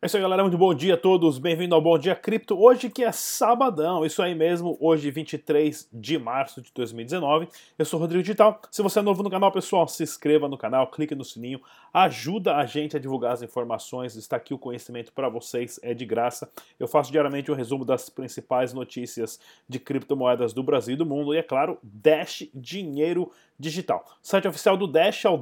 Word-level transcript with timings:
É 0.00 0.06
isso 0.06 0.16
aí, 0.16 0.22
galera. 0.22 0.44
Muito 0.44 0.56
bom 0.56 0.72
dia 0.72 0.94
a 0.94 0.96
todos. 0.96 1.40
Bem-vindo 1.40 1.74
ao 1.74 1.82
Bom 1.82 1.98
Dia 1.98 2.14
Cripto. 2.14 2.56
Hoje 2.56 2.88
que 2.88 3.02
é 3.02 3.10
sabadão, 3.10 4.06
isso 4.06 4.22
aí 4.22 4.32
mesmo. 4.32 4.78
Hoje, 4.78 5.10
23 5.10 5.88
de 5.92 6.16
março 6.16 6.62
de 6.62 6.70
2019. 6.72 7.48
Eu 7.76 7.84
sou 7.84 7.98
Rodrigo 7.98 8.22
Digital. 8.22 8.62
Se 8.70 8.80
você 8.80 9.00
é 9.00 9.02
novo 9.02 9.24
no 9.24 9.30
canal, 9.30 9.50
pessoal, 9.50 9.88
se 9.88 10.04
inscreva 10.04 10.46
no 10.46 10.56
canal, 10.56 10.86
clique 10.88 11.16
no 11.16 11.24
sininho, 11.24 11.60
ajuda 11.92 12.54
a 12.54 12.64
gente 12.64 12.96
a 12.96 13.00
divulgar 13.00 13.32
as 13.32 13.42
informações. 13.42 14.14
Está 14.14 14.36
aqui 14.36 14.54
o 14.54 14.58
conhecimento 14.58 15.12
para 15.12 15.28
vocês, 15.28 15.80
é 15.82 15.92
de 15.92 16.06
graça. 16.06 16.48
Eu 16.78 16.86
faço 16.86 17.10
diariamente 17.10 17.50
um 17.50 17.56
resumo 17.56 17.84
das 17.84 18.08
principais 18.08 18.72
notícias 18.72 19.40
de 19.68 19.80
criptomoedas 19.80 20.52
do 20.52 20.62
Brasil 20.62 20.94
e 20.94 20.96
do 20.96 21.04
mundo. 21.04 21.34
E, 21.34 21.38
é 21.38 21.42
claro, 21.42 21.76
Dash 21.82 22.48
Dinheiro 22.54 23.32
Digital. 23.58 24.04
O 24.22 24.28
site 24.28 24.46
oficial 24.46 24.76
do 24.76 24.86
Dash 24.86 25.24
é 25.24 25.28
o 25.28 25.36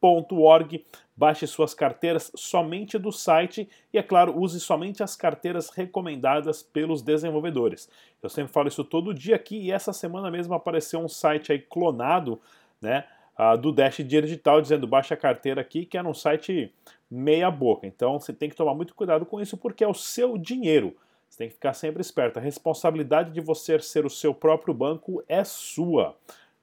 dash.org 0.00 0.84
Baixe 1.18 1.46
suas 1.46 1.72
carteiras 1.72 2.30
somente 2.34 2.98
do 2.98 3.10
site 3.10 3.66
e, 3.90 3.96
é 3.96 4.02
claro, 4.02 4.38
use 4.38 4.60
somente 4.60 5.02
as 5.02 5.16
carteiras 5.16 5.70
recomendadas 5.70 6.62
pelos 6.62 7.00
desenvolvedores. 7.00 7.88
Eu 8.22 8.28
sempre 8.28 8.52
falo 8.52 8.68
isso 8.68 8.84
todo 8.84 9.14
dia 9.14 9.34
aqui 9.34 9.56
e 9.56 9.72
essa 9.72 9.94
semana 9.94 10.30
mesmo 10.30 10.52
apareceu 10.52 11.00
um 11.00 11.08
site 11.08 11.52
aí 11.52 11.58
clonado, 11.58 12.38
né, 12.82 13.06
uh, 13.38 13.56
do 13.56 13.72
Dash 13.72 13.96
Digital 13.96 14.60
dizendo 14.60 14.86
baixe 14.86 15.14
a 15.14 15.16
carteira 15.16 15.62
aqui, 15.62 15.86
que 15.86 15.96
era 15.96 16.06
um 16.06 16.12
site 16.12 16.70
meia 17.10 17.50
boca. 17.50 17.86
Então 17.86 18.20
você 18.20 18.34
tem 18.34 18.50
que 18.50 18.56
tomar 18.56 18.74
muito 18.74 18.94
cuidado 18.94 19.24
com 19.24 19.40
isso 19.40 19.56
porque 19.56 19.82
é 19.82 19.88
o 19.88 19.94
seu 19.94 20.36
dinheiro. 20.36 20.94
Você 21.30 21.38
tem 21.38 21.48
que 21.48 21.54
ficar 21.54 21.72
sempre 21.72 22.02
esperto. 22.02 22.38
A 22.38 22.42
responsabilidade 22.42 23.32
de 23.32 23.40
você 23.40 23.78
ser 23.80 24.04
o 24.04 24.10
seu 24.10 24.34
próprio 24.34 24.74
banco 24.74 25.24
é 25.26 25.42
sua, 25.44 26.14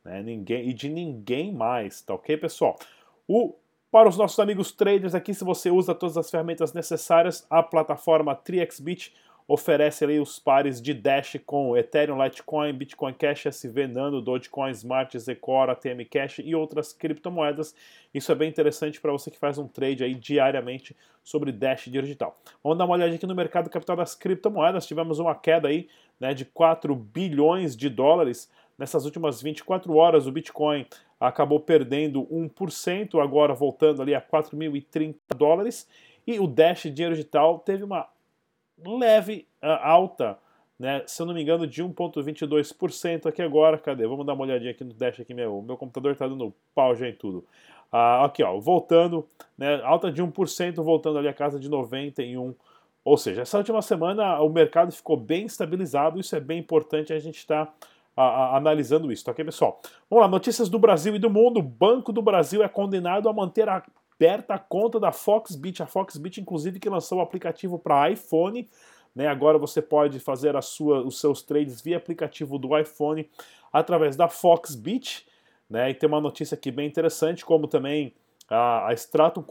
né? 0.06 0.22
Ninguém 0.22 0.70
e 0.70 0.74
de 0.74 0.90
ninguém 0.90 1.52
mais, 1.52 2.02
tá 2.02 2.14
ok, 2.14 2.38
pessoal? 2.38 2.78
O 3.28 3.56
para 3.92 4.10
os 4.10 4.18
nossos 4.18 4.40
amigos 4.40 4.72
traders 4.72 5.14
aqui, 5.14 5.36
se 5.36 5.44
você 5.44 5.70
usa 5.70 5.94
todas 5.94 6.18
as 6.18 6.32
ferramentas 6.32 6.74
necessárias, 6.74 7.46
a 7.48 7.62
plataforma 7.62 8.34
TriXBit 8.34 9.14
oferece 9.48 10.04
ali 10.04 10.20
os 10.20 10.40
pares 10.40 10.82
de 10.82 10.94
Dash 10.94 11.38
com 11.46 11.78
Ethereum, 11.78 12.22
Litecoin, 12.24 12.74
Bitcoin 12.74 13.14
Cash, 13.14 13.46
SV 13.46 13.88
Nano, 13.88 14.22
Dogecoin, 14.22 14.72
Smart, 14.72 15.18
Zecor, 15.20 15.70
ATM 15.70 16.06
Cash 16.10 16.40
e 16.40 16.56
outras 16.56 16.94
criptomoedas. 16.94 17.76
Isso 18.14 18.32
é 18.32 18.36
bem 18.36 18.50
interessante 18.50 19.00
para 19.00 19.12
você 19.12 19.30
que 19.30 19.38
faz 19.38 19.58
um 19.58 19.68
trade 19.68 20.04
aí 20.04 20.16
diariamente 20.16 20.96
sobre 21.24 21.52
Dash 21.52 21.86
digital. 21.86 22.40
Vamos 22.64 22.78
dar 22.78 22.86
uma 22.86 22.96
olhada 22.96 23.14
aqui 23.14 23.28
no 23.28 23.36
mercado 23.36 23.70
capital 23.70 23.96
das 23.96 24.16
criptomoedas. 24.16 24.88
Tivemos 24.88 25.20
uma 25.20 25.36
queda 25.36 25.68
aí 25.68 25.88
né, 26.20 26.34
de 26.34 26.46
4 26.46 26.96
bilhões 26.96 27.76
de 27.76 27.90
dólares 27.90 28.50
nessas 28.78 29.06
últimas 29.06 29.42
24 29.42 29.96
horas. 29.96 30.28
O 30.28 30.32
Bitcoin 30.32 30.86
acabou 31.20 31.60
perdendo 31.60 32.24
1%, 32.26 33.22
agora 33.22 33.54
voltando 33.54 34.02
ali 34.02 34.14
a 34.14 34.22
4.030 34.22 35.16
dólares. 35.36 35.88
E 36.26 36.40
o 36.40 36.48
Dash 36.48 36.84
Dinheiro 36.84 37.16
Digital 37.16 37.60
teve 37.60 37.84
uma 37.84 38.08
leve 38.86 39.48
uh, 39.62 39.68
alta, 39.82 40.38
né, 40.80 41.04
se 41.06 41.22
eu 41.22 41.26
não 41.26 41.34
me 41.34 41.42
engano, 41.42 41.68
de 41.68 41.84
1,22% 41.84 43.26
aqui 43.26 43.42
agora. 43.42 43.78
Cadê? 43.78 44.08
Vamos 44.08 44.26
dar 44.26 44.34
uma 44.34 44.44
olhadinha 44.44 44.72
aqui 44.72 44.84
no 44.84 44.94
Dash 44.94 45.20
aqui, 45.20 45.34
meu, 45.34 45.62
meu 45.62 45.78
computador 45.78 46.14
está 46.14 46.28
dando 46.28 46.54
pau 46.74 46.96
já 46.96 47.08
em 47.08 47.14
tudo. 47.14 47.46
Uh, 47.92 48.26
aqui, 48.26 48.42
ó, 48.42 48.60
voltando, 48.60 49.28
né, 49.58 49.82
alta 49.84 50.12
de 50.12 50.22
1%, 50.24 50.82
voltando 50.82 51.20
ali 51.20 51.28
a 51.28 51.34
casa 51.34 51.60
de 51.60 51.70
91%. 51.70 52.56
Ou 53.06 53.18
seja, 53.18 53.42
essa 53.42 53.58
última 53.58 53.82
semana 53.82 54.40
o 54.42 54.50
mercado 54.50 54.92
ficou 54.92 55.18
bem 55.18 55.46
estabilizado, 55.46 56.20
isso 56.20 56.36
é 56.38 56.40
bem 56.40 56.60
importante 56.60 57.12
a 57.12 57.20
gente 57.20 57.38
estar 57.38 57.66
tá 57.66 57.74
a, 58.16 58.24
a, 58.24 58.58
analisando 58.58 59.12
isso, 59.12 59.24
tá 59.24 59.32
ok, 59.32 59.44
pessoal? 59.44 59.82
Vamos 60.10 60.24
lá, 60.24 60.28
notícias 60.28 60.70
do 60.70 60.80
Brasil 60.80 61.16
e 61.16 61.20
do 61.20 61.30
mundo. 61.30 61.60
O 61.60 61.64
Banco 61.64 62.12
do 62.12 62.22
Brasil 62.22 62.64
é 62.64 62.68
condenado 62.68 63.28
a 63.28 63.34
manter 63.34 63.68
aberta 63.70 64.54
a 64.56 64.60
conta 64.60 65.00
da 65.00 65.12
Foxbit. 65.12 65.82
A 65.82 65.88
Foxbit, 65.88 66.40
inclusive, 66.40 66.80
que 66.80 66.90
lançou 66.90 67.20
o 67.20 67.22
aplicativo 67.22 67.80
para 67.80 68.10
iPhone. 68.10 68.70
Né? 69.16 69.28
Agora 69.28 69.58
você 69.58 69.82
pode 69.82 70.20
fazer 70.20 70.56
a 70.56 70.62
sua, 70.62 71.02
os 71.04 71.20
seus 71.20 71.42
trades 71.42 71.82
via 71.82 71.98
aplicativo 71.98 72.58
do 72.58 72.78
iPhone 72.78 73.30
através 73.72 74.16
da 74.16 74.28
Foxbit. 74.28 75.26
Né? 75.70 75.90
E 75.90 75.94
tem 75.94 76.08
uma 76.08 76.22
notícia 76.22 76.56
aqui 76.56 76.72
bem 76.72 76.88
interessante, 76.88 77.46
como 77.46 77.68
também 77.68 78.14
a, 78.50 78.90
a 78.90 78.94
Stratum 78.94 79.44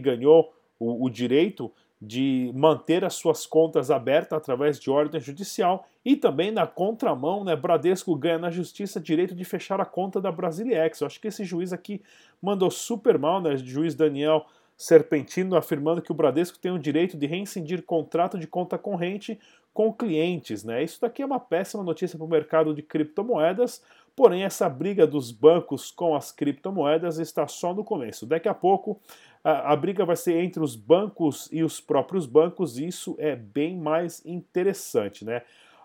ganhou 0.00 0.52
o, 0.78 1.04
o 1.04 1.10
direito 1.10 1.72
de 2.00 2.50
manter 2.54 3.04
as 3.04 3.14
suas 3.14 3.44
contas 3.44 3.90
abertas 3.90 4.38
através 4.38 4.80
de 4.80 4.90
ordem 4.90 5.20
judicial 5.20 5.86
e 6.02 6.16
também 6.16 6.50
na 6.50 6.66
contramão, 6.66 7.44
né, 7.44 7.54
Bradesco 7.54 8.16
ganha 8.16 8.38
na 8.38 8.50
justiça 8.50 8.98
direito 8.98 9.34
de 9.34 9.44
fechar 9.44 9.80
a 9.80 9.84
conta 9.84 10.20
da 10.20 10.32
Brasiliex. 10.32 11.00
Eu 11.00 11.06
acho 11.06 11.20
que 11.20 11.28
esse 11.28 11.44
juiz 11.44 11.72
aqui 11.72 12.02
mandou 12.40 12.70
super 12.70 13.18
mal, 13.18 13.40
né, 13.40 13.54
juiz 13.56 13.94
Daniel 13.94 14.46
Serpentino 14.78 15.56
afirmando 15.56 16.00
que 16.00 16.10
o 16.10 16.14
Bradesco 16.14 16.58
tem 16.58 16.72
o 16.72 16.78
direito 16.78 17.18
de 17.18 17.26
reincindir 17.26 17.82
contrato 17.82 18.38
de 18.38 18.46
conta 18.46 18.78
corrente 18.78 19.38
com 19.74 19.92
clientes, 19.92 20.64
né? 20.64 20.82
Isso 20.82 20.98
daqui 21.02 21.20
é 21.20 21.26
uma 21.26 21.38
péssima 21.38 21.82
notícia 21.82 22.16
para 22.16 22.24
o 22.24 22.28
mercado 22.28 22.74
de 22.74 22.82
criptomoedas, 22.82 23.84
porém 24.16 24.42
essa 24.42 24.68
briga 24.70 25.06
dos 25.06 25.30
bancos 25.30 25.90
com 25.90 26.16
as 26.16 26.32
criptomoedas 26.32 27.18
está 27.18 27.46
só 27.46 27.74
no 27.74 27.84
começo. 27.84 28.24
Daqui 28.24 28.48
a 28.48 28.54
pouco 28.54 28.98
a, 29.42 29.72
a, 29.72 29.76
briga 29.76 30.04
vai 30.04 30.16
ser 30.16 30.42
entre 30.42 30.62
os 30.62 30.76
bancos 30.76 31.48
e 31.50 31.62
os 31.62 31.80
próprios 31.80 32.26
bancos, 32.26 32.78
e 32.78 32.86
isso 32.86 33.16
é 33.18 33.34
bem 33.34 33.76
mais 33.76 34.24
interessante, 34.24 35.24
né? 35.24 35.42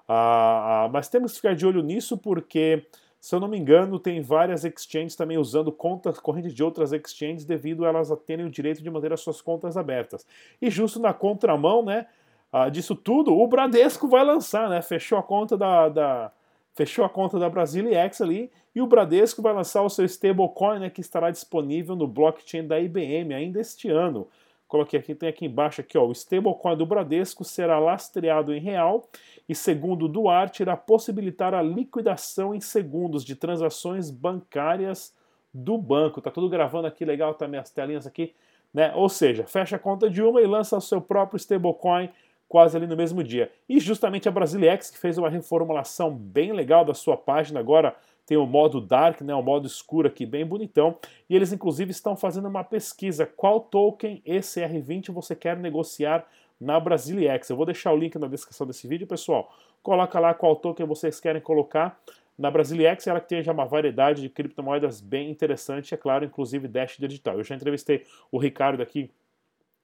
Ah, 0.08 0.90
mas 0.92 1.10
temos 1.10 1.32
que 1.32 1.38
ficar 1.38 1.56
de 1.56 1.66
olho 1.66 1.82
nisso 1.82 2.18
porque, 2.18 2.86
se 3.20 3.34
eu 3.34 3.40
não 3.40 3.48
me 3.48 3.58
engano, 3.58 3.98
tem 4.00 4.22
várias 4.22 4.64
exchanges 4.64 5.16
também 5.16 5.38
usando 5.38 5.72
contas 5.72 6.20
correntes 6.20 6.54
de 6.54 6.64
outras 6.64 6.92
exchanges 6.94 7.46
devido 7.46 7.86
a 7.86 7.90
elas 7.90 8.12
terem 8.26 8.46
o 8.46 8.52
direito 8.52 8.84
de 8.84 8.90
manter 8.90 9.12
as 9.12 9.22
suas 9.22 9.42
contas 9.42 9.78
abertas. 9.78 10.26
E 10.62 10.70
justo 10.70 11.00
na 11.00 11.14
contramão, 11.14 11.84
né, 11.84 12.06
ah, 12.52 12.70
disso 12.70 12.96
tudo, 12.96 13.34
o 13.38 13.48
Bradesco 13.48 14.08
vai 14.08 14.24
lançar, 14.24 14.70
né? 14.70 14.82
Fechou 14.82 15.18
a 15.18 15.24
conta 15.24 15.58
da, 15.58 15.90
da 15.90 16.32
fechou 16.76 17.06
a 17.06 17.10
conta 17.10 17.40
da 17.40 17.50
Brasiliex 17.50 18.22
ali 18.22 18.52
e 18.76 18.82
o 18.82 18.88
Bradesco 18.88 19.42
vai 19.42 19.54
lançar 19.54 19.82
o 19.82 19.90
seu 19.90 20.06
stablecoin, 20.06 20.80
né, 20.80 20.90
que 20.90 21.02
estará 21.02 21.32
disponível 21.32 21.96
no 21.96 22.08
blockchain 22.08 22.68
da 22.68 22.80
IBM 22.80 23.34
ainda 23.34 23.62
este 23.62 23.90
ano. 23.90 24.28
Coloquei 24.68 25.00
aqui, 25.00 25.16
tem 25.16 25.30
aqui 25.30 25.46
embaixo 25.46 25.80
aqui, 25.80 25.98
ó, 25.98 26.06
o 26.06 26.12
stablecoin 26.12 26.76
do 26.76 26.86
Bradesco 26.86 27.44
será 27.44 27.80
lastreado 27.80 28.54
em 28.54 28.60
real 28.60 29.08
e, 29.48 29.56
segundo 29.56 30.08
Duarte, 30.08 30.64
irá 30.64 30.76
possibilitar 30.76 31.54
a 31.54 31.62
liquidação 31.62 32.54
em 32.54 32.60
segundos 32.60 33.24
de 33.24 33.36
transações 33.36 34.10
bancárias 34.10 35.14
do 35.54 35.78
banco. 35.78 36.20
Tá 36.20 36.30
tudo 36.30 36.50
gravando 36.50 36.88
aqui, 36.88 37.06
legal, 37.06 37.34
tá 37.36 37.48
minhas 37.48 37.70
telinhas 37.70 38.06
aqui, 38.06 38.34
né? 38.74 38.92
Ou 38.96 39.08
seja, 39.08 39.46
fecha 39.46 39.78
a 39.78 39.80
conta 39.80 40.10
de 40.10 40.22
uma 40.22 40.42
e 40.42 40.48
lança 40.48 40.76
o 40.76 40.82
seu 40.82 41.00
próprio 41.00 41.38
stablecoin 41.38 42.10
quase 42.48 42.78
ali 42.78 42.88
no 42.88 42.96
mesmo 42.96 43.24
dia. 43.24 43.52
E 43.68 43.80
justamente 43.80 44.30
a 44.30 44.32
Brasiliex, 44.32 44.90
que 44.90 44.98
fez 44.98 45.18
uma 45.18 45.30
reformulação 45.30 46.16
bem 46.16 46.54
legal 46.54 46.86
da 46.86 46.94
sua 46.94 47.18
página, 47.18 47.60
agora 47.60 47.96
tem 48.26 48.38
o 48.38 48.46
modo 48.46 48.82
dark, 48.82 49.22
né, 49.22 49.36
o 49.36 49.42
modo 49.42 49.68
escuro 49.68 50.08
aqui 50.08 50.26
bem 50.26 50.46
bonitão, 50.46 50.98
e 51.30 51.36
eles 51.36 51.54
inclusive 51.54 51.92
estão 51.92 52.16
fazendo 52.16 52.48
uma 52.48 52.64
pesquisa 52.64 53.26
qual 53.26 53.60
token 53.60 54.22
ECR20 54.26 55.12
você 55.12 55.36
quer 55.36 55.58
negociar 55.58 56.26
na 56.60 56.80
Brasiliex. 56.80 57.50
Eu 57.50 57.56
vou 57.56 57.66
deixar 57.66 57.92
o 57.92 57.98
link 57.98 58.18
na 58.18 58.28
descrição 58.28 58.66
desse 58.66 58.88
vídeo, 58.88 59.06
pessoal. 59.06 59.54
Coloca 59.84 60.20
lá 60.20 60.34
qual 60.34 60.56
token 60.56 60.86
vocês 60.86 61.20
querem 61.20 61.42
colocar 61.42 62.00
na 62.38 62.52
Brasiliex, 62.52 63.08
ela 63.08 63.22
tem 63.22 63.42
já 63.42 63.54
uma 63.54 63.66
variedade 63.66 64.22
de 64.22 64.30
criptomoedas 64.30 65.00
bem 65.00 65.30
interessante, 65.30 65.94
é 65.94 65.98
claro, 65.98 66.26
inclusive 66.26 66.68
Dash 66.68 66.98
Digital. 66.98 67.38
Eu 67.38 67.44
já 67.44 67.56
entrevistei 67.56 68.04
o 68.30 68.38
Ricardo 68.38 68.84
aqui 68.84 69.10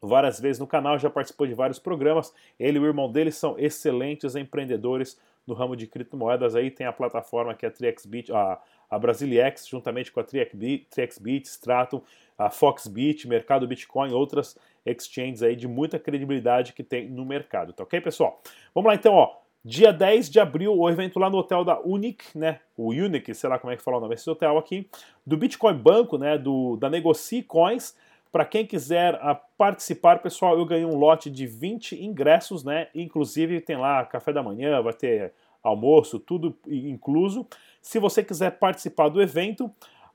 várias 0.01 0.39
vezes 0.39 0.59
no 0.59 0.65
canal, 0.65 0.97
já 0.97 1.09
participou 1.09 1.45
de 1.45 1.53
vários 1.53 1.77
programas. 1.77 2.33
Ele 2.59 2.77
e 2.77 2.81
o 2.81 2.85
irmão 2.85 3.11
dele 3.11 3.31
são 3.31 3.57
excelentes 3.57 4.35
empreendedores 4.35 5.19
no 5.45 5.53
ramo 5.53 5.75
de 5.75 5.87
criptomoedas. 5.87 6.55
Aí 6.55 6.71
tem 6.71 6.87
a 6.87 6.93
plataforma 6.93 7.53
que 7.53 7.65
é 7.65 7.69
a 7.69 7.71
TriXBit, 7.71 8.31
a, 8.31 8.59
a 8.89 8.99
Brasiliex, 8.99 9.67
juntamente 9.67 10.11
com 10.11 10.19
a 10.19 10.23
TriXBit, 10.23 11.47
Stratum, 11.47 12.01
a 12.37 12.49
Foxbit, 12.49 13.27
Mercado 13.27 13.67
Bitcoin, 13.67 14.11
outras 14.11 14.57
exchanges 14.85 15.43
aí 15.43 15.55
de 15.55 15.67
muita 15.67 15.99
credibilidade 15.99 16.73
que 16.73 16.83
tem 16.83 17.07
no 17.07 17.23
mercado, 17.23 17.71
tá 17.71 17.83
ok, 17.83 18.01
pessoal? 18.01 18.41
Vamos 18.73 18.89
lá 18.89 18.95
então, 18.95 19.13
ó. 19.13 19.39
Dia 19.63 19.93
10 19.93 20.31
de 20.31 20.39
abril, 20.39 20.75
o 20.75 20.89
evento 20.89 21.19
lá 21.19 21.29
no 21.29 21.37
hotel 21.37 21.63
da 21.63 21.79
Unic, 21.79 22.35
né? 22.35 22.59
O 22.75 22.89
Unic, 22.89 23.31
sei 23.35 23.47
lá 23.47 23.59
como 23.59 23.71
é 23.71 23.77
que 23.77 23.83
fala 23.83 23.97
o 23.97 23.99
nome 23.99 24.15
desse 24.15 24.27
hotel 24.27 24.57
aqui, 24.57 24.89
do 25.23 25.37
Bitcoin 25.37 25.75
Banco, 25.75 26.17
né? 26.17 26.35
Do, 26.35 26.77
da 26.77 26.89
Negocie 26.89 27.43
Coins 27.43 27.95
para 28.31 28.45
quem 28.45 28.65
quiser 28.65 29.15
uh, 29.15 29.37
participar, 29.57 30.19
pessoal, 30.19 30.57
eu 30.57 30.65
ganhei 30.65 30.85
um 30.85 30.97
lote 30.97 31.29
de 31.29 31.45
20 31.45 32.01
ingressos, 32.03 32.63
né? 32.63 32.87
Inclusive 32.95 33.59
tem 33.59 33.77
lá 33.77 34.05
café 34.05 34.31
da 34.31 34.41
manhã, 34.41 34.81
vai 34.81 34.93
ter 34.93 35.33
almoço, 35.61 36.19
tudo 36.19 36.57
incluso. 36.67 37.45
Se 37.81 37.99
você 37.99 38.23
quiser 38.23 38.51
participar 38.51 39.09
do 39.09 39.21
evento, 39.21 39.65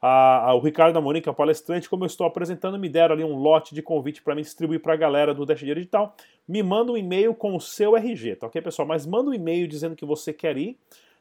uh, 0.03 0.55
o 0.55 0.61
Ricardo 0.61 0.95
da 0.95 1.01
Mônica, 1.01 1.33
palestrante, 1.33 1.89
como 1.89 2.05
eu 2.05 2.07
estou 2.07 2.27
apresentando, 2.27 2.79
me 2.79 2.89
deram 2.89 3.15
ali 3.15 3.25
um 3.25 3.37
lote 3.37 3.75
de 3.75 3.83
convite 3.83 4.23
para 4.23 4.35
me 4.35 4.43
distribuir 4.43 4.81
para 4.81 4.95
a 4.95 4.97
galera 4.97 5.35
do 5.35 5.45
Dash 5.45 5.61
Digital. 5.61 6.17
Me 6.49 6.63
manda 6.63 6.93
um 6.93 6.97
e-mail 6.97 7.35
com 7.35 7.55
o 7.55 7.61
seu 7.61 7.97
RG, 7.97 8.37
tá 8.37 8.47
ok, 8.47 8.63
pessoal? 8.63 8.89
Mas 8.89 9.07
manda 9.07 9.31
um 9.31 9.35
e-mail 9.35 9.69
dizendo 9.69 9.95
que 9.95 10.07
você 10.07 10.33
quer 10.33 10.57
ir, 10.57 10.79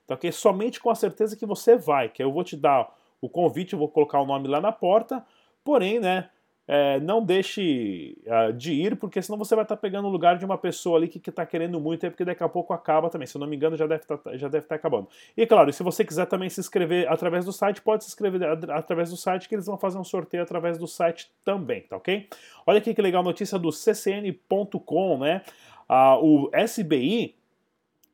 tá 0.08 0.16
ok? 0.16 0.32
Somente 0.32 0.80
com 0.80 0.90
a 0.90 0.96
certeza 0.96 1.36
que 1.36 1.46
você 1.46 1.76
vai, 1.76 2.08
que 2.08 2.24
eu 2.24 2.32
vou 2.32 2.44
te 2.44 2.56
dar 2.56 2.90
o 3.20 3.28
convite, 3.28 3.74
eu 3.74 3.80
vou 3.80 3.90
colocar 3.90 4.22
o 4.22 4.26
nome 4.26 4.48
lá 4.48 4.62
na 4.62 4.72
porta. 4.72 5.26
Porém, 5.64 6.00
né, 6.00 6.30
é, 6.68 7.00
não 7.00 7.24
deixe 7.24 8.18
uh, 8.26 8.52
de 8.52 8.74
ir, 8.74 8.96
porque 8.96 9.22
senão 9.22 9.38
você 9.38 9.54
vai 9.54 9.64
estar 9.64 9.76
tá 9.76 9.82
pegando 9.82 10.08
o 10.08 10.12
lugar 10.12 10.38
de 10.38 10.46
uma 10.46 10.58
pessoa 10.58 10.98
ali 10.98 11.08
que 11.08 11.30
está 11.30 11.46
querendo 11.46 11.80
muito, 11.80 12.06
é 12.06 12.10
porque 12.10 12.26
daqui 12.26 12.44
a 12.44 12.50
pouco 12.50 12.74
acaba 12.74 13.10
também. 13.10 13.28
Se 13.28 13.38
eu 13.38 13.40
não 13.40 13.48
me 13.48 13.56
engano, 13.56 13.78
já 13.78 13.86
deve 13.86 14.04
tá, 14.06 14.16
estar 14.34 14.62
tá 14.62 14.76
acabando. 14.76 15.08
E 15.38 15.46
claro, 15.46 15.72
se 15.72 15.84
você 15.84 16.04
quiser 16.04 16.26
também 16.26 16.50
se 16.50 16.60
inscrever 16.60 17.08
através 17.12 17.46
do 17.46 17.54
site, 17.54 17.82
pode 17.82 18.04
se 18.04 18.10
inscrever 18.10 18.44
através 18.72 19.12
do 19.12 19.18
site, 19.18 19.48
que 19.48 19.56
eles 19.56 19.68
vão 19.68 19.78
fazer 19.78 20.00
um 20.00 20.04
sorteio 20.04 20.42
através 20.42 20.78
do 20.78 20.88
site 20.88 21.32
também, 21.44 21.82
tá 21.82 21.98
ok? 21.98 22.28
Olha 22.66 22.80
aqui 22.80 22.94
que 22.94 23.02
legal 23.02 23.22
notícia 23.22 23.60
do 23.60 23.70
ccn.com, 23.72 25.20
né? 25.20 25.44
Uh, 25.88 26.48
o 26.48 26.52
SBI, 26.68 27.36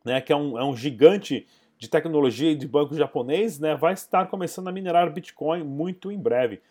né, 0.04 0.20
que 0.20 0.34
é 0.34 0.36
um, 0.36 0.60
é 0.60 0.64
um 0.64 0.76
gigante 0.76 1.48
de 1.78 1.90
tecnologia 1.90 2.52
e 2.52 2.56
de 2.56 2.68
banco 2.68 2.94
japonês, 2.94 3.60
né, 3.60 3.76
vai 3.76 3.94
estar 3.94 4.28
começando 4.28 4.68
a 4.68 4.72
minerar 4.72 5.12
Bitcoin 5.12 5.64
muito 5.64 6.12
em 6.12 6.20
breve. 6.20 6.62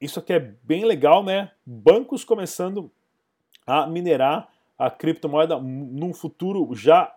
Isso 0.00 0.18
aqui 0.18 0.32
é 0.32 0.38
bem 0.38 0.84
legal, 0.84 1.22
né? 1.22 1.50
Bancos 1.64 2.24
começando 2.24 2.90
a 3.66 3.86
minerar 3.86 4.48
a 4.78 4.90
criptomoeda 4.90 5.58
num 5.58 6.12
futuro 6.12 6.74
já 6.74 7.14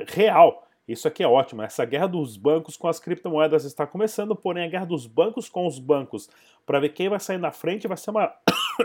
real. 0.00 0.66
Isso 0.86 1.08
aqui 1.08 1.22
é 1.22 1.28
ótimo. 1.28 1.62
Essa 1.62 1.84
guerra 1.84 2.06
dos 2.06 2.36
bancos 2.36 2.76
com 2.76 2.88
as 2.88 3.00
criptomoedas 3.00 3.64
está 3.64 3.86
começando, 3.86 4.36
porém 4.36 4.64
a 4.64 4.68
guerra 4.68 4.84
dos 4.84 5.06
bancos 5.06 5.48
com 5.48 5.66
os 5.66 5.78
bancos 5.78 6.28
para 6.66 6.80
ver 6.80 6.90
quem 6.90 7.08
vai 7.08 7.20
sair 7.20 7.38
na 7.38 7.52
frente 7.52 7.88
vai 7.88 7.96
ser 7.96 8.10
uma 8.10 8.34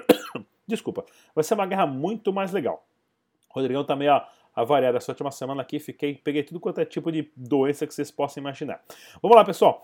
desculpa, 0.67 1.05
vai 1.35 1.43
ser 1.43 1.55
uma 1.55 1.65
guerra 1.65 1.85
muito 1.85 2.31
mais 2.31 2.51
legal. 2.51 2.85
Rodrigão 3.49 3.83
tá 3.83 3.95
meio 3.95 4.21
avariado 4.55 4.97
essa 4.97 5.11
última 5.11 5.31
semana 5.31 5.61
aqui, 5.61 5.79
fiquei 5.79 6.15
peguei 6.15 6.43
tudo 6.43 6.59
quanto 6.59 6.79
é 6.79 6.85
tipo 6.85 7.11
de 7.11 7.31
doença 7.35 7.85
que 7.85 7.93
vocês 7.93 8.11
possam 8.11 8.41
imaginar. 8.41 8.81
Vamos 9.21 9.35
lá, 9.35 9.43
pessoal. 9.43 9.81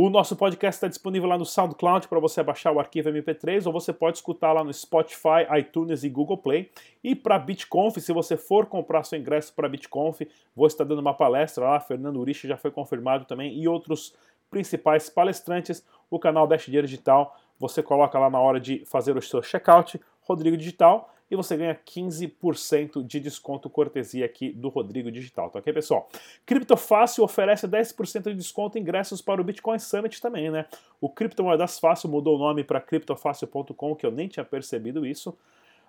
O 0.00 0.08
nosso 0.08 0.36
podcast 0.36 0.76
está 0.76 0.86
disponível 0.86 1.28
lá 1.28 1.36
no 1.36 1.44
SoundCloud 1.44 2.06
para 2.06 2.20
você 2.20 2.40
baixar 2.40 2.70
o 2.70 2.78
arquivo 2.78 3.10
MP3 3.10 3.66
ou 3.66 3.72
você 3.72 3.92
pode 3.92 4.18
escutar 4.18 4.52
lá 4.52 4.62
no 4.62 4.72
Spotify, 4.72 5.42
iTunes 5.58 6.04
e 6.04 6.08
Google 6.08 6.38
Play. 6.38 6.70
E 7.02 7.16
para 7.16 7.36
BitConf, 7.36 7.96
se 7.96 8.12
você 8.12 8.36
for 8.36 8.66
comprar 8.66 9.02
seu 9.02 9.18
ingresso 9.18 9.52
para 9.52 9.68
BitConf, 9.68 10.20
vou 10.54 10.68
estar 10.68 10.84
dando 10.84 11.00
uma 11.00 11.14
palestra 11.14 11.64
lá. 11.64 11.80
Fernando 11.80 12.20
Urich 12.20 12.46
já 12.46 12.56
foi 12.56 12.70
confirmado 12.70 13.24
também 13.24 13.58
e 13.60 13.66
outros 13.66 14.14
principais 14.48 15.10
palestrantes. 15.10 15.84
O 16.08 16.16
canal 16.16 16.46
Dash 16.46 16.66
Dinheiro 16.66 16.86
Digital, 16.86 17.36
você 17.58 17.82
coloca 17.82 18.20
lá 18.20 18.30
na 18.30 18.38
hora 18.38 18.60
de 18.60 18.84
fazer 18.86 19.16
o 19.16 19.20
seu 19.20 19.42
checkout, 19.42 20.00
Rodrigo 20.20 20.56
Digital 20.56 21.12
e 21.30 21.36
você 21.36 21.56
ganha 21.56 21.74
15% 21.74 23.04
de 23.04 23.20
desconto 23.20 23.68
cortesia 23.68 24.24
aqui 24.24 24.50
do 24.50 24.68
Rodrigo 24.68 25.10
Digital, 25.10 25.50
tá 25.50 25.58
ok, 25.58 25.72
pessoal? 25.72 26.08
Criptofácil 26.46 27.24
oferece 27.24 27.66
10% 27.66 28.24
de 28.24 28.34
desconto 28.34 28.78
ingressos 28.78 29.20
para 29.20 29.40
o 29.40 29.44
Bitcoin 29.44 29.78
Summit 29.78 30.20
também, 30.20 30.50
né? 30.50 30.66
O 31.00 31.08
Criptomoedas 31.08 31.78
Fácil 31.78 32.08
mudou 32.08 32.36
o 32.36 32.38
nome 32.38 32.64
para 32.64 32.80
criptofácil.com, 32.80 33.94
que 33.94 34.06
eu 34.06 34.10
nem 34.10 34.28
tinha 34.28 34.44
percebido 34.44 35.06
isso. 35.06 35.36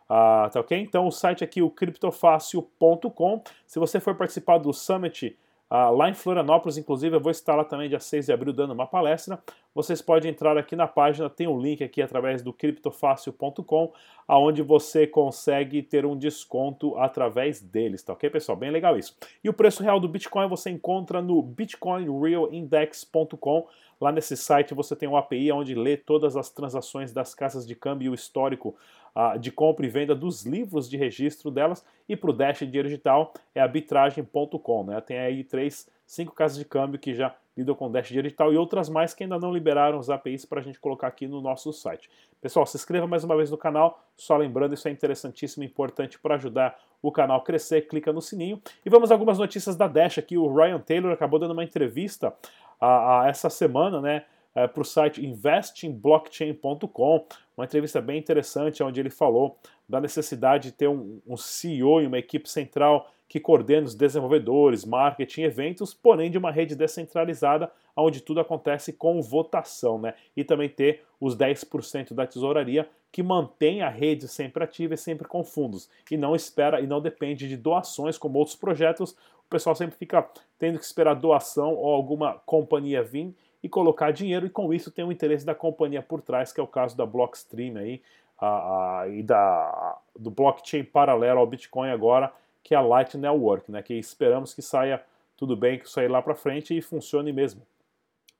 Ah, 0.09 0.49
tá 0.51 0.59
ok? 0.59 0.77
Então 0.77 1.05
o 1.05 1.11
site 1.11 1.43
aqui, 1.43 1.61
o 1.61 1.69
criptofácil.com. 1.69 3.43
Se 3.67 3.77
você 3.77 3.99
for 3.99 4.15
participar 4.15 4.57
do 4.57 4.73
Summit 4.73 5.37
ah, 5.69 5.89
lá 5.91 6.09
em 6.09 6.15
Florianópolis, 6.15 6.77
inclusive, 6.77 7.15
eu 7.15 7.19
vou 7.19 7.31
estar 7.31 7.55
lá 7.55 7.63
também 7.63 7.87
dia 7.87 7.99
6 7.99 8.25
de 8.25 8.33
abril 8.33 8.51
dando 8.51 8.73
uma 8.73 8.87
palestra. 8.87 9.39
Vocês 9.79 10.01
podem 10.01 10.29
entrar 10.29 10.57
aqui 10.57 10.75
na 10.75 10.89
página, 10.89 11.29
tem 11.29 11.47
um 11.47 11.57
link 11.57 11.81
aqui 11.81 12.01
através 12.01 12.41
do 12.41 12.51
criptofácil.com, 12.51 13.93
aonde 14.27 14.61
você 14.61 15.07
consegue 15.07 15.81
ter 15.81 16.05
um 16.05 16.17
desconto 16.17 16.97
através 16.97 17.61
deles, 17.61 18.03
tá 18.03 18.11
ok, 18.11 18.29
pessoal? 18.29 18.57
Bem 18.57 18.71
legal 18.71 18.97
isso. 18.97 19.15
E 19.41 19.47
o 19.47 19.53
preço 19.53 19.81
real 19.81 19.97
do 19.97 20.09
Bitcoin 20.09 20.49
você 20.49 20.69
encontra 20.69 21.21
no 21.21 21.41
bitcoinrealindex.com. 21.41 23.67
Lá 24.01 24.11
nesse 24.11 24.35
site 24.35 24.73
você 24.73 24.97
tem 24.97 25.07
um 25.07 25.15
API 25.15 25.49
onde 25.53 25.73
lê 25.73 25.95
todas 25.95 26.35
as 26.35 26.49
transações 26.49 27.13
das 27.13 27.33
casas 27.33 27.65
de 27.65 27.73
câmbio 27.73 28.07
e 28.07 28.09
o 28.09 28.13
histórico 28.13 28.75
uh, 29.15 29.39
de 29.39 29.49
compra 29.49 29.85
e 29.85 29.89
venda 29.89 30.13
dos 30.13 30.45
livros 30.45 30.89
de 30.89 30.97
registro 30.97 31.49
delas. 31.49 31.85
E 32.07 32.15
para 32.17 32.29
o 32.29 32.33
Dash 32.33 32.59
Dinheiro 32.59 32.89
Digital 32.89 33.33
é 33.55 33.61
arbitragem.com. 33.61 34.83
Né? 34.83 34.99
Tem 34.99 35.19
aí 35.19 35.41
três, 35.41 35.87
cinco 36.05 36.35
casas 36.35 36.57
de 36.57 36.65
câmbio 36.65 36.99
que 36.99 37.13
já 37.13 37.33
lidam 37.59 37.75
com 37.75 37.91
Dash 37.91 38.07
Digital 38.07 38.53
e 38.53 38.57
outras 38.57 38.87
mais 38.89 39.13
que 39.13 39.23
ainda 39.23 39.37
não 39.37 39.53
liberaram 39.53 39.99
os 39.99 40.09
APIs 40.09 40.45
para 40.45 40.61
a 40.61 40.63
gente 40.63 40.79
colocar 40.79 41.07
aqui 41.07 41.27
no 41.27 41.41
nosso 41.41 41.73
site. 41.73 42.09
Pessoal, 42.41 42.65
se 42.65 42.77
inscreva 42.77 43.05
mais 43.05 43.25
uma 43.25 43.35
vez 43.35 43.51
no 43.51 43.57
canal. 43.57 44.01
Só 44.15 44.37
lembrando, 44.37 44.73
isso 44.73 44.87
é 44.87 44.91
interessantíssimo 44.91 45.63
e 45.63 45.67
importante 45.67 46.17
para 46.17 46.35
ajudar 46.35 46.79
o 47.01 47.11
canal 47.11 47.43
crescer. 47.43 47.87
Clica 47.87 48.13
no 48.13 48.21
sininho. 48.21 48.61
E 48.85 48.89
vamos 48.89 49.11
a 49.11 49.13
algumas 49.13 49.37
notícias 49.37 49.75
da 49.75 49.87
Dash 49.87 50.17
aqui. 50.17 50.37
O 50.37 50.53
Ryan 50.53 50.79
Taylor 50.79 51.11
acabou 51.11 51.37
dando 51.37 51.51
uma 51.51 51.63
entrevista 51.63 52.33
a, 52.79 53.23
a 53.23 53.27
essa 53.27 53.49
semana, 53.49 53.99
né? 53.99 54.23
É, 54.55 54.65
para 54.65 54.81
o 54.81 54.85
site 54.85 55.23
investingblockchain.com, 55.23 57.27
uma 57.55 57.65
entrevista 57.65 58.01
bem 58.01 58.17
interessante, 58.17 58.81
onde 58.81 58.99
ele 58.99 59.11
falou 59.11 59.59
da 59.87 60.01
necessidade 60.01 60.71
de 60.71 60.75
ter 60.75 60.87
um, 60.87 61.21
um 61.27 61.37
CEO 61.37 62.01
e 62.01 62.07
uma 62.07 62.17
equipe 62.17 62.49
central 62.49 63.11
que 63.29 63.39
coordena 63.39 63.85
os 63.85 63.93
desenvolvedores, 63.93 64.83
marketing, 64.83 65.43
eventos, 65.43 65.93
porém 65.93 66.31
de 66.31 66.37
uma 66.39 66.51
rede 66.51 66.75
descentralizada, 66.75 67.71
onde 67.95 68.21
tudo 68.21 68.39
acontece 68.39 68.91
com 68.91 69.21
votação, 69.21 69.99
né? 69.99 70.15
E 70.35 70.43
também 70.43 70.67
ter 70.67 71.03
os 71.21 71.37
10% 71.37 72.13
da 72.15 72.25
tesouraria 72.25 72.89
que 73.11 73.21
mantém 73.21 73.83
a 73.83 73.89
rede 73.89 74.27
sempre 74.27 74.63
ativa 74.63 74.95
e 74.95 74.97
sempre 74.97 75.27
com 75.27 75.43
fundos, 75.43 75.89
e 76.09 76.17
não 76.17 76.35
espera 76.35 76.81
e 76.81 76.87
não 76.87 76.99
depende 76.99 77.47
de 77.47 77.55
doações 77.55 78.17
como 78.17 78.39
outros 78.39 78.55
projetos. 78.55 79.11
O 79.45 79.49
pessoal 79.49 79.75
sempre 79.75 79.95
fica 79.95 80.27
tendo 80.57 80.79
que 80.79 80.85
esperar 80.85 81.13
doação 81.13 81.75
ou 81.75 81.93
alguma 81.93 82.33
companhia 82.45 83.03
vir 83.03 83.35
e 83.61 83.69
colocar 83.69 84.11
dinheiro, 84.11 84.45
e 84.45 84.49
com 84.49 84.73
isso 84.73 84.89
tem 84.89 85.05
o 85.05 85.11
interesse 85.11 85.45
da 85.45 85.53
companhia 85.53 86.01
por 86.01 86.21
trás, 86.21 86.51
que 86.51 86.59
é 86.59 86.63
o 86.63 86.67
caso 86.67 86.97
da 86.97 87.05
Blockstream 87.05 87.77
aí, 87.77 88.01
a, 88.39 89.01
a, 89.01 89.09
e 89.09 89.21
da, 89.21 89.97
do 90.17 90.31
blockchain 90.31 90.83
paralelo 90.83 91.39
ao 91.39 91.47
Bitcoin 91.47 91.89
agora, 91.89 92.31
que 92.63 92.73
é 92.73 92.77
a 92.77 92.81
Light 92.81 93.17
Network, 93.17 93.71
né, 93.71 93.81
que 93.81 93.93
esperamos 93.93 94.53
que 94.53 94.61
saia 94.61 95.03
tudo 95.35 95.55
bem, 95.55 95.79
que 95.79 95.89
saia 95.89 96.09
lá 96.09 96.21
para 96.21 96.35
frente 96.35 96.77
e 96.77 96.81
funcione 96.81 97.31
mesmo. 97.31 97.61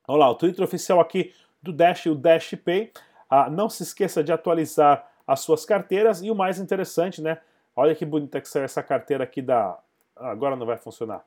Olha 0.08 0.20
lá, 0.20 0.30
o 0.30 0.36
Twitter 0.36 0.64
oficial 0.64 1.00
aqui 1.00 1.34
do 1.62 1.72
Dash, 1.72 2.06
o 2.08 2.16
Dash 2.16 2.56
Pay. 2.64 2.92
Ah, 3.30 3.50
não 3.50 3.70
se 3.70 3.84
esqueça 3.84 4.24
de 4.24 4.32
atualizar 4.32 5.10
as 5.26 5.40
suas 5.42 5.66
carteiras 5.66 6.22
e 6.22 6.30
o 6.30 6.36
mais 6.36 6.60
interessante, 6.60 7.22
né? 7.22 7.40
Olha 7.76 7.96
que 7.96 8.06
bonita 8.06 8.42
que 8.42 8.50
saiu 8.50 8.66
essa 8.66 8.84
carteira 8.84 9.24
aqui 9.24 9.42
da. 9.42 9.78
Agora 10.16 10.56
não 10.56 10.66
vai 10.66 10.78
funcionar 10.78 11.24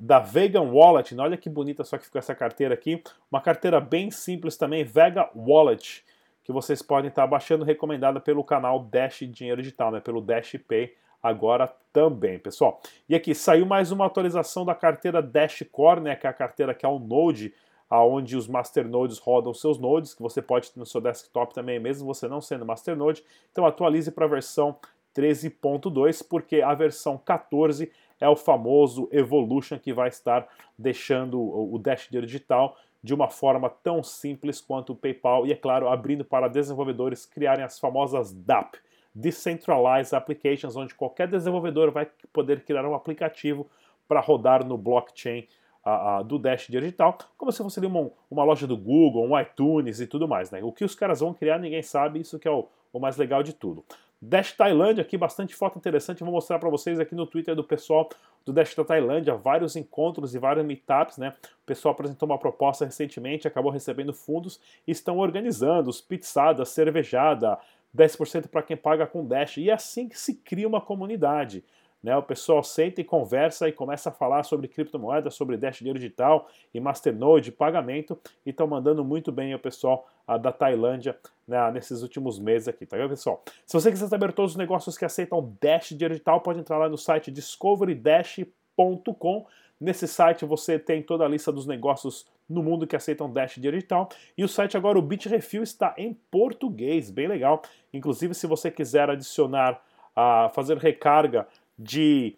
da 0.00 0.18
Vegan 0.18 0.62
Wallet. 0.62 1.18
Olha 1.18 1.36
que 1.36 1.48
bonita 1.48 1.84
só 1.84 1.96
que 1.96 2.04
ficou 2.04 2.18
essa 2.18 2.34
carteira 2.34 2.74
aqui. 2.74 3.02
Uma 3.30 3.40
carteira 3.40 3.80
bem 3.80 4.10
simples 4.10 4.56
também, 4.56 4.84
Vega 4.84 5.30
Wallet, 5.34 6.04
que 6.42 6.52
vocês 6.52 6.82
podem 6.82 7.08
estar 7.08 7.26
baixando, 7.26 7.64
recomendada 7.64 8.20
pelo 8.20 8.44
canal 8.44 8.80
Dash 8.80 9.20
Dinheiro 9.20 9.62
Digital, 9.62 9.90
né, 9.90 10.00
pelo 10.00 10.20
Dash 10.20 10.56
Pay 10.68 10.94
agora 11.24 11.74
também, 11.90 12.38
pessoal. 12.38 12.82
E 13.08 13.14
aqui 13.14 13.34
saiu 13.34 13.64
mais 13.64 13.90
uma 13.90 14.04
atualização 14.04 14.62
da 14.62 14.74
carteira 14.74 15.22
Dash 15.22 15.64
Core, 15.72 16.02
né, 16.02 16.14
que 16.14 16.26
é 16.26 16.30
a 16.30 16.34
carteira 16.34 16.74
que 16.74 16.84
é 16.84 16.88
um 16.88 16.98
Node, 16.98 17.54
aonde 17.88 18.36
os 18.36 18.46
masternodes 18.46 19.16
rodam 19.18 19.54
seus 19.54 19.78
nodes, 19.78 20.12
que 20.12 20.20
você 20.20 20.42
pode 20.42 20.70
ter 20.70 20.78
no 20.78 20.84
seu 20.84 21.00
desktop 21.00 21.54
também, 21.54 21.80
mesmo 21.80 22.06
você 22.06 22.28
não 22.28 22.42
sendo 22.42 22.66
masternode. 22.66 23.24
Então 23.50 23.64
atualize 23.64 24.10
para 24.10 24.26
a 24.26 24.28
versão 24.28 24.76
13.2, 25.16 26.26
porque 26.28 26.60
a 26.60 26.74
versão 26.74 27.16
14 27.16 27.90
é 28.20 28.28
o 28.28 28.36
famoso 28.36 29.08
Evolution 29.10 29.78
que 29.78 29.94
vai 29.94 30.08
estar 30.08 30.46
deixando 30.78 31.40
o 31.40 31.78
Dash 31.78 32.08
Digital 32.10 32.76
de 33.02 33.14
uma 33.14 33.30
forma 33.30 33.70
tão 33.70 34.02
simples 34.02 34.60
quanto 34.60 34.92
o 34.92 34.96
PayPal 34.96 35.46
e, 35.46 35.52
é 35.52 35.56
claro, 35.56 35.88
abrindo 35.88 36.24
para 36.24 36.48
desenvolvedores 36.48 37.24
criarem 37.24 37.64
as 37.64 37.78
famosas 37.78 38.32
DApp, 38.32 38.78
Decentralized 39.14 40.14
Applications, 40.14 40.76
onde 40.76 40.94
qualquer 40.94 41.28
desenvolvedor 41.28 41.90
vai 41.90 42.08
poder 42.32 42.64
criar 42.64 42.84
um 42.84 42.94
aplicativo 42.94 43.68
para 44.08 44.20
rodar 44.20 44.66
no 44.66 44.76
blockchain 44.76 45.46
uh, 45.84 46.20
uh, 46.20 46.24
do 46.24 46.38
Dash 46.38 46.66
Digital, 46.68 47.16
como 47.36 47.52
se 47.52 47.62
fosse 47.62 47.80
uma, 47.80 48.10
uma 48.30 48.44
loja 48.44 48.66
do 48.66 48.76
Google, 48.76 49.26
um 49.26 49.38
iTunes 49.38 50.00
e 50.00 50.06
tudo 50.06 50.26
mais. 50.26 50.50
Né? 50.50 50.62
O 50.62 50.72
que 50.72 50.84
os 50.84 50.94
caras 50.94 51.20
vão 51.20 51.32
criar 51.32 51.58
ninguém 51.58 51.82
sabe, 51.82 52.20
isso 52.20 52.38
que 52.38 52.48
é 52.48 52.50
o, 52.50 52.66
o 52.92 52.98
mais 52.98 53.16
legal 53.16 53.42
de 53.42 53.52
tudo. 53.52 53.84
Dash 54.20 54.52
Tailândia 54.52 55.02
aqui, 55.02 55.18
bastante 55.18 55.54
foto 55.54 55.78
interessante, 55.78 56.24
vou 56.24 56.32
mostrar 56.32 56.58
para 56.58 56.70
vocês 56.70 56.98
aqui 56.98 57.14
no 57.14 57.26
Twitter 57.26 57.54
do 57.54 57.62
pessoal 57.62 58.08
do 58.44 58.52
Dash 58.54 58.74
da 58.74 58.84
Tailândia, 58.84 59.36
vários 59.36 59.76
encontros 59.76 60.34
e 60.34 60.38
vários 60.38 60.64
meetups, 60.64 61.18
né? 61.18 61.34
O 61.62 61.66
pessoal 61.66 61.92
apresentou 61.92 62.26
uma 62.26 62.38
proposta 62.38 62.86
recentemente, 62.86 63.46
acabou 63.46 63.70
recebendo 63.70 64.14
fundos 64.14 64.58
e 64.86 64.92
estão 64.92 65.18
organizando 65.18 65.90
os 65.90 66.00
pizzadas, 66.00 66.70
cervejada, 66.70 67.58
10% 67.96 68.48
para 68.48 68.62
quem 68.62 68.76
paga 68.76 69.06
com 69.06 69.24
Dash, 69.24 69.58
e 69.58 69.70
é 69.70 69.72
assim 69.72 70.08
que 70.08 70.18
se 70.18 70.34
cria 70.34 70.66
uma 70.66 70.80
comunidade. 70.80 71.62
Né, 72.02 72.14
o 72.14 72.22
pessoal 72.22 72.62
senta 72.62 73.00
e 73.00 73.04
conversa 73.04 73.66
e 73.66 73.72
começa 73.72 74.10
a 74.10 74.12
falar 74.12 74.42
sobre 74.42 74.68
criptomoedas, 74.68 75.34
sobre 75.34 75.56
Dash 75.56 75.78
Dinheiro 75.78 75.98
Digital 75.98 76.50
e 76.74 76.78
Masternode, 76.78 77.50
pagamento, 77.50 78.20
e 78.44 78.50
estão 78.50 78.66
mandando 78.66 79.02
muito 79.02 79.32
bem 79.32 79.54
o 79.54 79.58
pessoal 79.58 80.06
a, 80.26 80.36
da 80.36 80.52
Tailândia 80.52 81.18
né, 81.48 81.70
nesses 81.70 82.02
últimos 82.02 82.38
meses 82.38 82.68
aqui, 82.68 82.84
tá 82.84 82.98
vendo, 82.98 83.08
pessoal? 83.08 83.42
Se 83.64 83.72
você 83.72 83.90
quiser 83.90 84.08
saber 84.08 84.34
todos 84.34 84.52
os 84.52 84.58
negócios 84.58 84.98
que 84.98 85.06
aceitam 85.06 85.56
Dash 85.58 85.88
Dinheiro 85.88 86.12
Digital, 86.12 86.42
pode 86.42 86.60
entrar 86.60 86.76
lá 86.76 86.90
no 86.90 86.98
site 86.98 87.30
discoverydash.com. 87.30 89.46
Nesse 89.80 90.06
site 90.06 90.44
você 90.44 90.78
tem 90.78 91.02
toda 91.02 91.24
a 91.24 91.28
lista 91.28 91.50
dos 91.52 91.66
negócios 91.66 92.26
no 92.48 92.62
mundo 92.62 92.86
que 92.86 92.96
aceitam 92.96 93.32
Dash 93.32 93.56
digital. 93.56 94.08
E 94.36 94.44
o 94.44 94.48
site 94.48 94.76
agora, 94.76 94.98
o 94.98 95.02
Bitrefill, 95.02 95.62
está 95.62 95.94
em 95.96 96.14
português, 96.30 97.10
bem 97.10 97.26
legal. 97.26 97.62
Inclusive, 97.92 98.34
se 98.34 98.46
você 98.46 98.70
quiser 98.70 99.10
adicionar, 99.10 99.82
a 100.14 100.50
fazer 100.54 100.76
recarga 100.78 101.46
de 101.78 102.36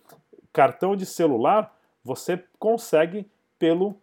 cartão 0.52 0.96
de 0.96 1.04
celular, 1.04 1.76
você 2.02 2.42
consegue 2.58 3.26
pelo 3.58 3.96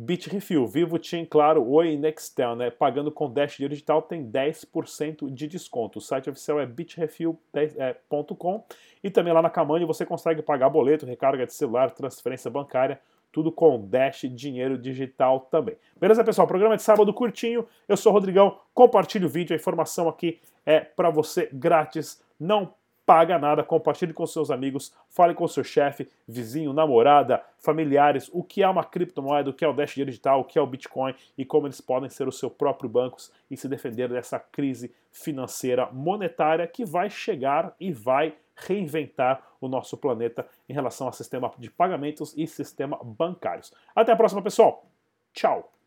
Bitrefill. 0.00 0.64
Vivo, 0.64 0.96
TIM, 0.96 1.24
Claro, 1.24 1.68
Oi 1.68 1.94
e 1.94 1.96
Nextel, 1.96 2.54
né? 2.54 2.70
Pagando 2.70 3.10
com 3.10 3.28
Dash 3.28 3.56
digital 3.56 4.00
tem 4.00 4.24
10% 4.24 5.28
de 5.28 5.48
desconto. 5.48 5.98
O 5.98 6.00
site 6.00 6.30
oficial 6.30 6.60
é 6.60 6.66
bitrefill.com 6.66 8.64
e 9.02 9.10
também 9.10 9.32
lá 9.32 9.42
na 9.42 9.50
Camanho 9.50 9.88
você 9.88 10.06
consegue 10.06 10.40
pagar 10.40 10.70
boleto, 10.70 11.04
recarga 11.04 11.44
de 11.44 11.52
celular, 11.52 11.90
transferência 11.90 12.48
bancária 12.48 13.00
tudo 13.32 13.50
com 13.52 13.84
Dash 13.86 14.22
Dinheiro 14.30 14.78
Digital 14.78 15.40
também. 15.50 15.76
Beleza, 16.00 16.24
pessoal? 16.24 16.46
Programa 16.46 16.76
de 16.76 16.82
sábado 16.82 17.12
curtinho. 17.12 17.66
Eu 17.86 17.96
sou 17.96 18.10
o 18.10 18.14
Rodrigão. 18.14 18.58
Compartilhe 18.72 19.26
o 19.26 19.28
vídeo. 19.28 19.52
A 19.52 19.56
informação 19.56 20.08
aqui 20.08 20.40
é 20.64 20.80
para 20.80 21.10
você 21.10 21.48
grátis. 21.52 22.22
Não 22.40 22.72
paga 23.08 23.38
nada. 23.38 23.64
Compartilhe 23.64 24.12
com 24.12 24.26
seus 24.26 24.50
amigos. 24.50 24.92
Fale 25.08 25.32
com 25.32 25.48
seu 25.48 25.64
chefe, 25.64 26.06
vizinho, 26.28 26.74
namorada, 26.74 27.42
familiares. 27.56 28.28
O 28.34 28.44
que 28.44 28.62
é 28.62 28.68
uma 28.68 28.84
criptomoeda, 28.84 29.48
o 29.48 29.54
que 29.54 29.64
é 29.64 29.68
o 29.68 29.72
Dash 29.72 29.94
Digital, 29.94 30.40
o 30.40 30.44
que 30.44 30.58
é 30.58 30.62
o 30.62 30.66
Bitcoin 30.66 31.14
e 31.38 31.42
como 31.42 31.66
eles 31.66 31.80
podem 31.80 32.10
ser 32.10 32.28
o 32.28 32.32
seu 32.32 32.50
próprio 32.50 32.90
banco 32.90 33.16
e 33.50 33.56
se 33.56 33.66
defender 33.66 34.10
dessa 34.10 34.38
crise 34.38 34.94
financeira 35.10 35.88
monetária 35.90 36.66
que 36.66 36.84
vai 36.84 37.08
chegar 37.08 37.74
e 37.80 37.90
vai 37.90 38.34
reinventar 38.54 39.42
o 39.58 39.68
nosso 39.68 39.96
planeta 39.96 40.46
em 40.68 40.74
relação 40.74 41.06
ao 41.06 41.12
sistema 41.14 41.50
de 41.56 41.70
pagamentos 41.70 42.34
e 42.36 42.46
sistema 42.46 42.98
bancários. 43.02 43.72
Até 43.96 44.12
a 44.12 44.16
próxima, 44.16 44.42
pessoal. 44.42 44.84
Tchau. 45.32 45.77